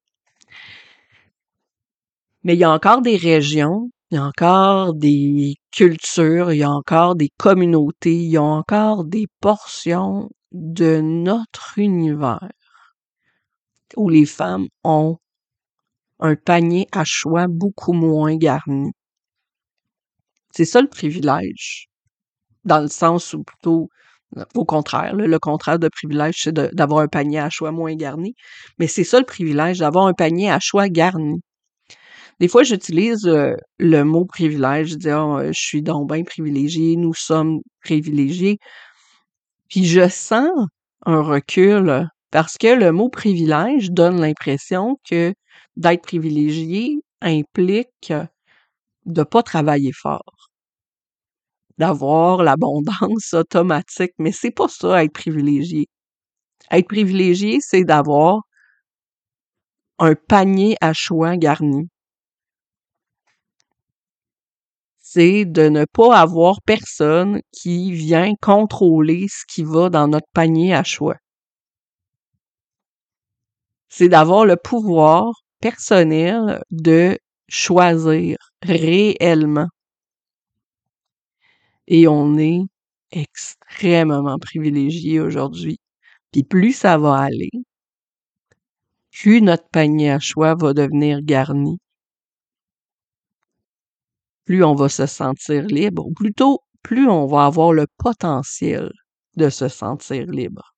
Mais 2.43 2.55
il 2.55 2.59
y 2.59 2.63
a 2.63 2.71
encore 2.71 3.01
des 3.01 3.17
régions 3.17 3.89
Il 4.11 4.15
y 4.15 4.17
a 4.17 4.25
encore 4.25 4.95
des 4.95 5.55
cultures, 5.71 6.51
il 6.51 6.57
y 6.57 6.63
a 6.63 6.71
encore 6.71 7.15
des 7.15 7.29
communautés, 7.37 8.15
il 8.15 8.31
y 8.31 8.37
a 8.37 8.43
encore 8.43 9.03
des 9.05 9.27
portions 9.39 10.29
de 10.51 10.99
notre 11.01 11.77
univers 11.77 12.49
où 13.95 14.09
les 14.09 14.25
femmes 14.25 14.67
ont 14.83 15.17
un 16.19 16.35
panier 16.35 16.87
à 16.91 17.03
choix 17.05 17.47
beaucoup 17.47 17.93
moins 17.93 18.35
garni. 18.35 18.91
C'est 20.51 20.65
ça 20.65 20.81
le 20.81 20.87
privilège. 20.87 21.87
Dans 22.65 22.81
le 22.81 22.87
sens 22.87 23.33
où 23.33 23.43
plutôt, 23.43 23.89
au 24.55 24.65
contraire, 24.65 25.15
le 25.15 25.39
contraire 25.39 25.79
de 25.79 25.89
privilège, 25.89 26.35
c'est 26.43 26.53
d'avoir 26.53 27.01
un 27.01 27.07
panier 27.07 27.39
à 27.39 27.49
choix 27.49 27.71
moins 27.71 27.95
garni. 27.95 28.35
Mais 28.79 28.87
c'est 28.87 29.03
ça 29.03 29.19
le 29.19 29.25
privilège, 29.25 29.79
d'avoir 29.79 30.07
un 30.07 30.13
panier 30.13 30.51
à 30.51 30.59
choix 30.59 30.89
garni. 30.89 31.41
Des 32.39 32.47
fois, 32.47 32.63
j'utilise 32.63 33.25
euh, 33.27 33.55
le 33.79 34.03
mot 34.03 34.25
privilège, 34.25 34.89
je 34.91 34.95
dis 34.95 35.09
«Ah, 35.09 35.51
je 35.51 35.59
suis 35.59 35.81
donc 35.81 36.09
bien 36.09 36.23
privilégié, 36.23 36.95
nous 36.95 37.13
sommes 37.13 37.59
privilégiés. 37.83 38.59
Puis 39.69 39.85
je 39.85 40.07
sens 40.09 40.49
un 41.05 41.21
recul 41.21 42.07
parce 42.31 42.57
que 42.57 42.67
le 42.67 42.91
mot 42.91 43.09
privilège 43.09 43.91
donne 43.91 44.19
l'impression 44.21 44.97
que 45.09 45.33
d'être 45.77 46.03
privilégié 46.03 46.99
implique 47.21 48.13
de 49.05 49.23
pas 49.23 49.43
travailler 49.43 49.91
fort, 49.93 50.49
d'avoir 51.77 52.43
l'abondance 52.43 53.33
automatique, 53.33 54.13
mais 54.19 54.31
c'est 54.31 54.51
pas 54.51 54.67
ça 54.67 55.03
être 55.03 55.13
privilégié. 55.13 55.87
Être 56.71 56.87
privilégié, 56.87 57.59
c'est 57.61 57.83
d'avoir 57.83 58.41
un 59.99 60.15
panier 60.15 60.77
à 60.81 60.93
choix 60.93 61.37
garni. 61.37 61.89
C'est 65.11 65.43
de 65.45 65.69
ne 65.69 65.85
pas 65.85 66.15
avoir 66.19 66.61
personne 66.61 67.41
qui 67.51 67.91
vient 67.93 68.35
contrôler 68.41 69.25
ce 69.27 69.43
qui 69.51 69.63
va 69.63 69.89
dans 69.89 70.07
notre 70.07 70.27
panier 70.33 70.71
à 70.75 70.83
choix. 70.83 71.17
C'est 73.89 74.07
d'avoir 74.07 74.45
le 74.45 74.55
pouvoir 74.55 75.31
personnel 75.61 76.61
de 76.69 77.17
choisir 77.47 78.37
réellement. 78.61 79.67
Et 81.87 82.07
on 82.07 82.37
est 82.37 82.61
extrêmement 83.11 84.37
privilégié 84.37 85.19
aujourd'hui. 85.19 85.79
Puis 86.31 86.43
plus 86.43 86.73
ça 86.73 86.99
va 86.99 87.15
aller, 87.15 87.49
plus 89.11 89.41
notre 89.41 89.67
panier 89.69 90.11
à 90.11 90.19
choix 90.19 90.53
va 90.53 90.73
devenir 90.73 91.21
garni 91.23 91.79
plus 94.49 94.63
on 94.63 94.73
va 94.73 94.89
se 94.89 95.05
sentir 95.05 95.63
libre, 95.67 96.07
ou 96.07 96.11
plutôt 96.11 96.63
plus 96.81 97.07
on 97.07 97.27
va 97.27 97.45
avoir 97.45 97.71
le 97.71 97.85
potentiel 97.99 98.91
de 99.37 99.47
se 99.51 99.67
sentir 99.67 100.25
libre. 100.25 100.73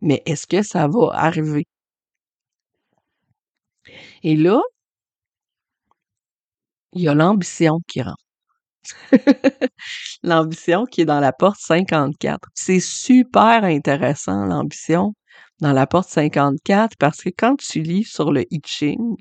Mais 0.00 0.22
est-ce 0.24 0.46
que 0.46 0.62
ça 0.62 0.86
va 0.86 1.10
arriver? 1.14 1.66
Et 4.22 4.36
là, 4.36 4.60
il 6.92 7.02
y 7.02 7.08
a 7.08 7.14
l'ambition 7.14 7.80
qui 7.88 8.02
rentre. 8.02 8.24
l'ambition 10.22 10.84
qui 10.86 11.00
est 11.00 11.06
dans 11.06 11.18
la 11.18 11.32
porte 11.32 11.58
54. 11.58 12.48
C'est 12.54 12.78
super 12.78 13.64
intéressant, 13.64 14.44
l'ambition, 14.44 15.14
dans 15.60 15.72
la 15.72 15.88
porte 15.88 16.08
54, 16.08 16.96
parce 16.98 17.20
que 17.20 17.30
quand 17.36 17.56
tu 17.56 17.82
lis 17.82 18.04
sur 18.04 18.30
le 18.30 18.44
I 18.52 18.60
Ching, 18.64 19.16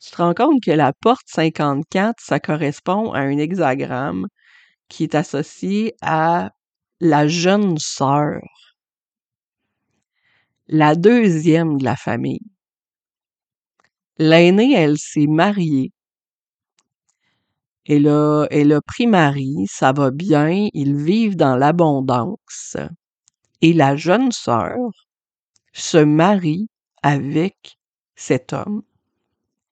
tu 0.00 0.10
te 0.10 0.16
rends 0.16 0.34
compte 0.34 0.62
que 0.62 0.70
la 0.70 0.92
porte 0.94 1.26
54, 1.28 2.20
ça 2.20 2.40
correspond 2.40 3.12
à 3.12 3.20
un 3.20 3.36
hexagramme 3.36 4.26
qui 4.88 5.04
est 5.04 5.14
associé 5.14 5.94
à 6.00 6.52
la 7.00 7.28
jeune 7.28 7.78
sœur, 7.78 8.40
la 10.68 10.94
deuxième 10.94 11.78
de 11.78 11.84
la 11.84 11.96
famille. 11.96 12.40
L'aînée, 14.18 14.72
elle 14.74 14.98
s'est 14.98 15.26
mariée. 15.26 15.92
Elle 17.86 18.08
a, 18.08 18.46
elle 18.50 18.72
a 18.72 18.80
pris 18.80 19.06
mari, 19.06 19.66
ça 19.68 19.92
va 19.92 20.10
bien, 20.10 20.68
ils 20.72 20.96
vivent 20.96 21.36
dans 21.36 21.56
l'abondance. 21.56 22.76
Et 23.62 23.72
la 23.72 23.96
jeune 23.96 24.32
sœur 24.32 24.76
se 25.72 25.98
marie 25.98 26.68
avec 27.02 27.78
cet 28.14 28.52
homme 28.52 28.82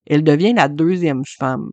elle 0.08 0.24
devient 0.24 0.54
la 0.54 0.68
deuxième 0.68 1.24
femme. 1.24 1.70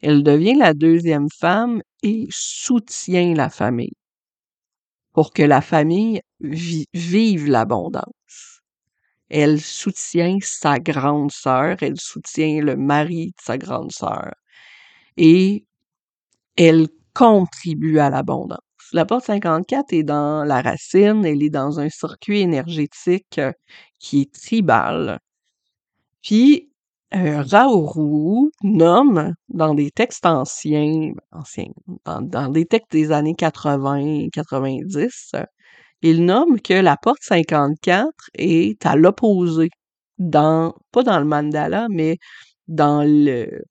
Elle 0.00 0.22
devient 0.24 0.54
la 0.54 0.74
deuxième 0.74 1.28
femme 1.30 1.82
et 2.02 2.26
soutient 2.30 3.34
la 3.34 3.48
famille 3.50 3.94
pour 5.12 5.32
que 5.32 5.42
la 5.42 5.60
famille 5.60 6.20
vive 6.40 7.48
l'abondance. 7.48 8.62
Elle 9.30 9.60
soutient 9.60 10.38
sa 10.42 10.78
grande 10.78 11.32
sœur, 11.32 11.76
elle 11.82 12.00
soutient 12.00 12.62
le 12.62 12.76
mari 12.76 13.28
de 13.28 13.42
sa 13.42 13.58
grande 13.58 13.92
sœur 13.92 14.32
et 15.16 15.66
elle 16.56 16.88
contribue 17.14 17.98
à 17.98 18.10
l'abondance. 18.10 18.60
La 18.92 19.04
porte 19.06 19.26
54 19.26 19.92
est 19.92 20.02
dans 20.04 20.44
la 20.44 20.62
racine, 20.62 21.24
elle 21.24 21.42
est 21.42 21.50
dans 21.50 21.80
un 21.80 21.90
circuit 21.90 22.40
énergétique 22.40 23.38
euh, 23.38 23.52
qui 23.98 24.22
est 24.22 24.32
tribal. 24.34 25.18
Euh, 27.14 27.42
nomme 28.62 29.34
dans 29.48 29.74
des 29.74 29.90
textes 29.90 30.26
anciens, 30.26 31.12
anciens 31.32 31.72
dans, 32.04 32.48
des 32.50 32.66
textes 32.66 32.92
des 32.92 33.12
années 33.12 33.34
80-90, 33.34 35.44
il 36.02 36.24
nomme 36.24 36.60
que 36.60 36.74
la 36.74 36.96
porte 36.96 37.22
54 37.22 38.10
est 38.34 38.84
à 38.86 38.96
l'opposé 38.96 39.70
dans, 40.18 40.74
pas 40.92 41.02
dans 41.02 41.18
le 41.18 41.24
mandala, 41.24 41.86
mais 41.90 42.18
dans 42.68 43.02
le, 43.04 43.64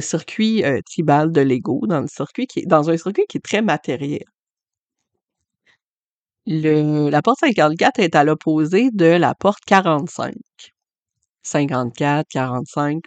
circuit 0.00 0.64
euh, 0.64 0.80
tribal 0.86 1.32
de 1.32 1.40
l'ego, 1.40 1.82
dans 1.86 2.00
le 2.00 2.06
dans 2.66 2.90
un 2.90 2.96
circuit 2.96 3.26
qui 3.28 3.38
est 3.38 3.44
très 3.44 3.62
matériel. 3.62 4.24
La 6.46 7.22
porte 7.22 7.40
54 7.40 7.98
est 8.00 8.14
à 8.14 8.24
l'opposé 8.24 8.90
de 8.92 9.06
la 9.06 9.34
porte 9.34 9.64
45. 9.66 10.34
54, 11.44 12.26
45, 12.30 13.02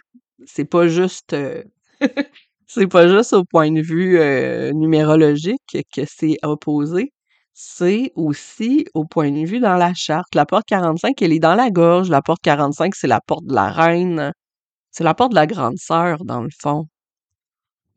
c'est 0.46 0.64
pas 0.64 0.88
juste 0.88 1.32
euh, 1.34 1.62
c'est 2.66 2.86
pas 2.88 3.08
juste 3.08 3.32
au 3.34 3.44
point 3.44 3.70
de 3.72 3.82
vue 3.82 4.18
euh, 4.18 4.72
numérologique 4.72 5.78
que 5.94 6.02
c'est 6.06 6.38
opposé, 6.42 7.12
c'est 7.54 8.12
aussi 8.14 8.86
au 8.94 9.04
point 9.04 9.32
de 9.32 9.46
vue 9.46 9.60
dans 9.60 9.76
la 9.76 9.92
charte. 9.94 10.34
La 10.36 10.46
porte 10.46 10.66
45, 10.68 11.20
elle 11.22 11.32
est 11.32 11.40
dans 11.40 11.56
la 11.56 11.70
gorge. 11.70 12.08
La 12.10 12.22
porte 12.22 12.40
45, 12.42 12.94
c'est 12.94 13.08
la 13.08 13.20
porte 13.20 13.46
de 13.46 13.54
la 13.54 13.70
reine. 13.70 14.32
C'est 14.92 15.04
la 15.04 15.14
porte 15.14 15.32
de 15.32 15.36
la 15.36 15.46
grande 15.48 15.78
sœur, 15.78 16.24
dans 16.24 16.42
le 16.42 16.50
fond. 16.60 16.86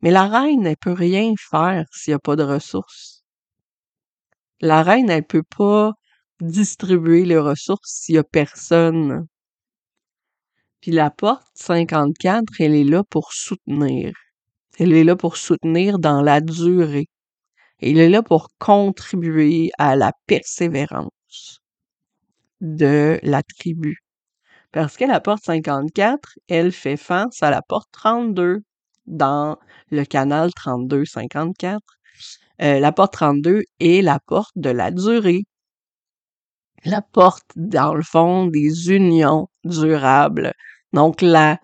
Mais 0.02 0.10
la 0.10 0.26
reine, 0.26 0.66
elle 0.66 0.76
peut 0.76 0.92
rien 0.92 1.32
faire 1.50 1.86
s'il 1.92 2.12
n'y 2.12 2.16
a 2.16 2.18
pas 2.18 2.36
de 2.36 2.42
ressources. 2.42 3.22
La 4.60 4.82
reine, 4.82 5.10
elle 5.10 5.24
peut 5.26 5.44
pas 5.56 5.92
distribuer 6.40 7.24
les 7.24 7.38
ressources 7.38 7.90
s'il 8.00 8.16
y 8.16 8.18
a 8.18 8.24
personne 8.24 9.26
puis 10.82 10.90
la 10.90 11.10
porte 11.10 11.46
54, 11.54 12.44
elle 12.58 12.74
est 12.74 12.84
là 12.84 13.04
pour 13.04 13.32
soutenir. 13.32 14.12
Elle 14.78 14.92
est 14.92 15.04
là 15.04 15.14
pour 15.14 15.36
soutenir 15.36 16.00
dans 16.00 16.22
la 16.22 16.40
durée. 16.40 17.08
Elle 17.80 17.98
est 17.98 18.08
là 18.08 18.22
pour 18.22 18.48
contribuer 18.58 19.70
à 19.78 19.94
la 19.94 20.12
persévérance 20.26 21.60
de 22.60 23.20
la 23.22 23.42
tribu. 23.44 23.98
Parce 24.72 24.96
que 24.96 25.04
la 25.04 25.20
porte 25.20 25.44
54, 25.44 26.38
elle 26.48 26.72
fait 26.72 26.96
face 26.96 27.42
à 27.42 27.50
la 27.50 27.62
porte 27.62 27.88
32 27.92 28.62
dans 29.06 29.58
le 29.90 30.04
canal 30.04 30.50
32-54. 30.50 31.78
Euh, 32.60 32.80
la 32.80 32.92
porte 32.92 33.12
32 33.12 33.62
est 33.78 34.02
la 34.02 34.18
porte 34.18 34.52
de 34.56 34.70
la 34.70 34.90
durée. 34.90 35.44
La 36.84 37.02
porte, 37.02 37.50
dans 37.56 37.94
le 37.94 38.02
fond, 38.02 38.46
des 38.46 38.90
unions 38.92 39.48
durables 39.64 40.52
donc, 40.92 41.22
la 41.22 41.58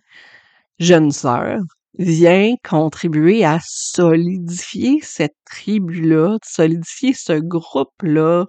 jeune 0.79 1.11
sœur 1.11 1.59
vient 1.99 2.55
contribuer 2.65 3.45
à 3.45 3.59
solidifier 3.63 5.01
cette 5.03 5.37
tribu-là, 5.47 6.39
solidifier 6.45 7.13
ce 7.15 7.35
groupe-là 7.35 8.47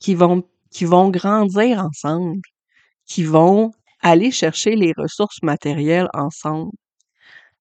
qui 0.00 0.14
vont, 0.14 0.44
qui 0.70 0.84
vont 0.86 1.10
grandir 1.10 1.84
ensemble, 1.84 2.40
qui 3.06 3.24
vont 3.24 3.72
aller 4.02 4.30
chercher 4.32 4.76
les 4.76 4.92
ressources 4.96 5.42
matérielles 5.42 6.08
ensemble. 6.14 6.72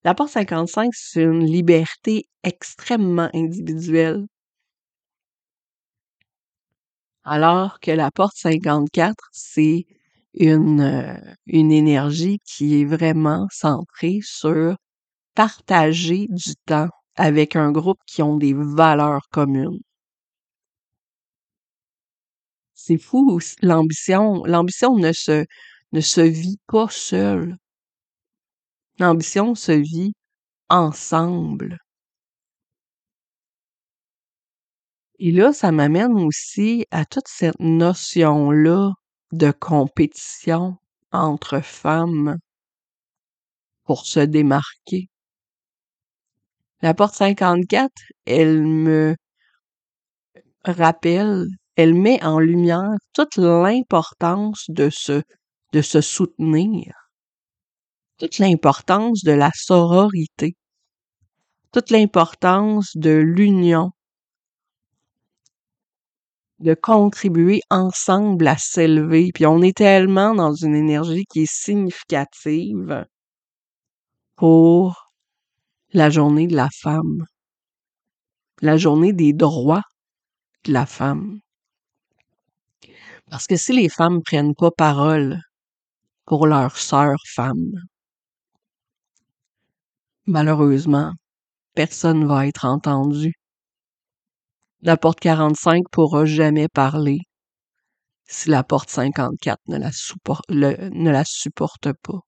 La 0.03 0.15
porte 0.15 0.31
55, 0.31 0.89
c'est 0.93 1.23
une 1.23 1.45
liberté 1.45 2.25
extrêmement 2.43 3.29
individuelle. 3.33 4.25
Alors 7.29 7.79
que 7.81 7.91
la 7.91 8.09
porte 8.09 8.37
54, 8.37 9.15
c'est 9.33 9.85
une, 10.33 10.79
euh, 10.81 11.35
une 11.45 11.73
énergie 11.73 12.39
qui 12.45 12.81
est 12.81 12.85
vraiment 12.85 13.47
centrée 13.51 14.19
sur 14.23 14.77
partager 15.35 16.27
du 16.29 16.55
temps 16.65 16.89
avec 17.15 17.57
un 17.57 17.71
groupe 17.71 17.99
qui 18.07 18.21
ont 18.23 18.37
des 18.37 18.53
valeurs 18.53 19.27
communes. 19.31 19.79
C'est 22.75 22.97
fou, 22.97 23.39
l'ambition, 23.61 24.45
l'ambition 24.45 24.95
ne 24.97 25.11
se, 25.11 25.45
ne 25.91 25.99
se 25.99 26.21
vit 26.21 26.59
pas 26.67 26.87
seule. 26.89 27.57
L'ambition 28.99 29.53
se 29.55 29.73
vit 29.73 30.13
ensemble. 30.69 31.79
Et 35.19 35.31
là, 35.31 35.51
ça 35.51 35.71
m'amène 35.71 36.13
aussi 36.13 36.85
à 36.91 37.05
toute 37.05 37.27
cette 37.27 37.59
notion-là 37.59 38.91
de 39.31 39.51
compétition 39.51 40.77
entre 41.11 41.59
femmes 41.61 42.37
pour 43.83 44.05
se 44.05 44.19
démarquer. 44.19 45.09
La 46.81 46.93
porte 46.93 47.15
54, 47.15 47.91
elle 48.25 48.61
me 48.63 49.15
rappelle, 50.63 51.45
elle 51.75 51.95
met 51.95 52.23
en 52.23 52.37
lumière 52.37 52.93
toute 53.13 53.37
l'importance 53.37 54.65
de 54.69 54.89
se, 54.91 55.23
de 55.73 55.81
se 55.81 56.01
soutenir, 56.01 56.93
toute 58.19 58.37
l'importance 58.37 59.23
de 59.23 59.31
la 59.31 59.49
sororité, 59.55 60.55
toute 61.71 61.89
l'importance 61.89 62.95
de 62.95 63.11
l'union, 63.11 63.91
de 66.59 66.73
contribuer 66.73 67.61
ensemble 67.69 68.47
à 68.47 68.57
s'élever. 68.57 69.31
Puis 69.33 69.45
on 69.45 69.61
est 69.61 69.77
tellement 69.77 70.33
dans 70.35 70.53
une 70.53 70.75
énergie 70.75 71.25
qui 71.25 71.41
est 71.43 71.51
significative 71.51 73.05
pour 74.35 75.11
la 75.93 76.09
journée 76.09 76.47
de 76.47 76.55
la 76.55 76.69
femme, 76.81 77.25
la 78.61 78.77
journée 78.77 79.13
des 79.13 79.33
droits 79.33 79.83
de 80.65 80.73
la 80.73 80.85
femme. 80.85 81.39
Parce 83.29 83.47
que 83.47 83.55
si 83.55 83.73
les 83.73 83.89
femmes 83.89 84.21
prennent 84.23 84.55
pas 84.55 84.71
parole 84.71 85.41
pour 86.25 86.47
leurs 86.47 86.77
sœurs 86.77 87.21
femmes, 87.27 87.73
malheureusement, 90.27 91.13
personne 91.73 92.25
va 92.27 92.47
être 92.47 92.65
entendu 92.65 93.33
la 94.81 94.97
porte 94.97 95.19
45 95.19 95.85
pourra 95.91 96.25
jamais 96.25 96.67
parler 96.67 97.21
si 98.27 98.49
la 98.49 98.63
porte 98.63 98.89
54 98.89 99.59
ne 99.67 99.77
la, 99.77 100.89
ne 100.89 101.09
la 101.09 101.23
supporte 101.25 101.93
pas. 101.93 102.19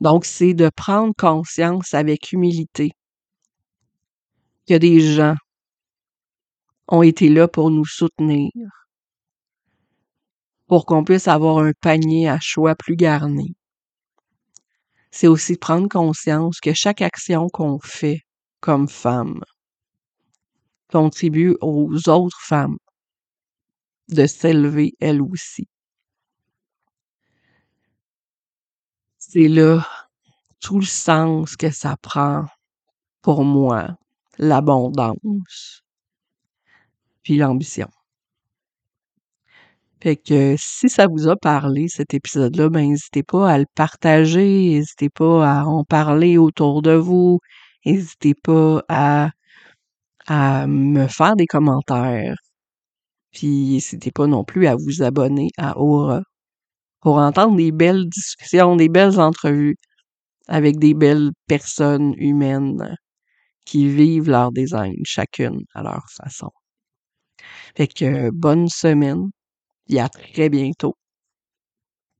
Donc, 0.00 0.24
c'est 0.24 0.54
de 0.54 0.70
prendre 0.74 1.14
conscience 1.16 1.94
avec 1.94 2.32
humilité 2.32 2.92
que 4.68 4.74
des 4.74 5.00
gens 5.00 5.34
ont 6.88 7.02
été 7.02 7.28
là 7.28 7.48
pour 7.48 7.70
nous 7.70 7.84
soutenir, 7.84 8.50
pour 10.66 10.86
qu'on 10.86 11.04
puisse 11.04 11.28
avoir 11.28 11.58
un 11.58 11.72
panier 11.80 12.28
à 12.28 12.38
choix 12.40 12.74
plus 12.74 12.96
garni. 12.96 13.54
C'est 15.10 15.28
aussi 15.28 15.56
prendre 15.56 15.88
conscience 15.88 16.60
que 16.60 16.74
chaque 16.74 17.02
action 17.02 17.48
qu'on 17.48 17.78
fait 17.78 18.22
comme 18.60 18.88
femme 18.88 19.40
contribue 20.90 21.56
aux 21.60 21.90
autres 22.08 22.40
femmes 22.40 22.76
de 24.08 24.26
s'élever 24.26 24.94
elles 25.00 25.22
aussi. 25.22 25.66
C'est 29.18 29.48
là 29.48 29.86
tout 30.60 30.78
le 30.78 30.86
sens 30.86 31.56
que 31.56 31.70
ça 31.70 31.96
prend 31.96 32.46
pour 33.22 33.44
moi, 33.44 33.96
l'abondance, 34.38 35.82
puis 37.22 37.36
l'ambition. 37.36 37.88
Fait 40.02 40.16
que 40.16 40.54
si 40.58 40.88
ça 40.90 41.06
vous 41.06 41.28
a 41.28 41.36
parlé, 41.36 41.88
cet 41.88 42.12
épisode-là, 42.14 42.68
ben 42.68 42.90
n'hésitez 42.90 43.22
pas 43.22 43.50
à 43.50 43.58
le 43.58 43.64
partager, 43.74 44.70
n'hésitez 44.74 45.08
pas 45.08 45.60
à 45.60 45.64
en 45.64 45.84
parler 45.84 46.36
autour 46.36 46.82
de 46.82 46.92
vous, 46.92 47.40
n'hésitez 47.86 48.34
pas 48.34 48.84
à 48.88 49.30
à 50.26 50.66
me 50.66 51.06
faire 51.08 51.36
des 51.36 51.46
commentaires. 51.46 52.36
Puis 53.32 53.74
n'hésitez 53.74 54.12
pas 54.12 54.26
non 54.26 54.44
plus 54.44 54.66
à 54.66 54.76
vous 54.76 55.02
abonner 55.02 55.50
à 55.58 55.78
Aura 55.78 56.22
pour 57.00 57.18
entendre 57.18 57.56
des 57.56 57.72
belles 57.72 58.08
discussions, 58.08 58.76
des 58.76 58.88
belles 58.88 59.20
entrevues 59.20 59.76
avec 60.48 60.78
des 60.78 60.94
belles 60.94 61.32
personnes 61.46 62.14
humaines 62.16 62.96
qui 63.66 63.88
vivent 63.88 64.30
leur 64.30 64.52
design, 64.52 64.94
chacune 65.04 65.60
à 65.74 65.82
leur 65.82 66.04
façon. 66.10 66.50
Fait 67.76 67.88
que 67.88 68.30
bonne 68.30 68.68
semaine 68.68 69.30
et 69.88 70.00
à 70.00 70.08
très 70.08 70.48
bientôt. 70.48 70.96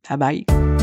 Bye 0.09 0.17
bye. 0.19 0.73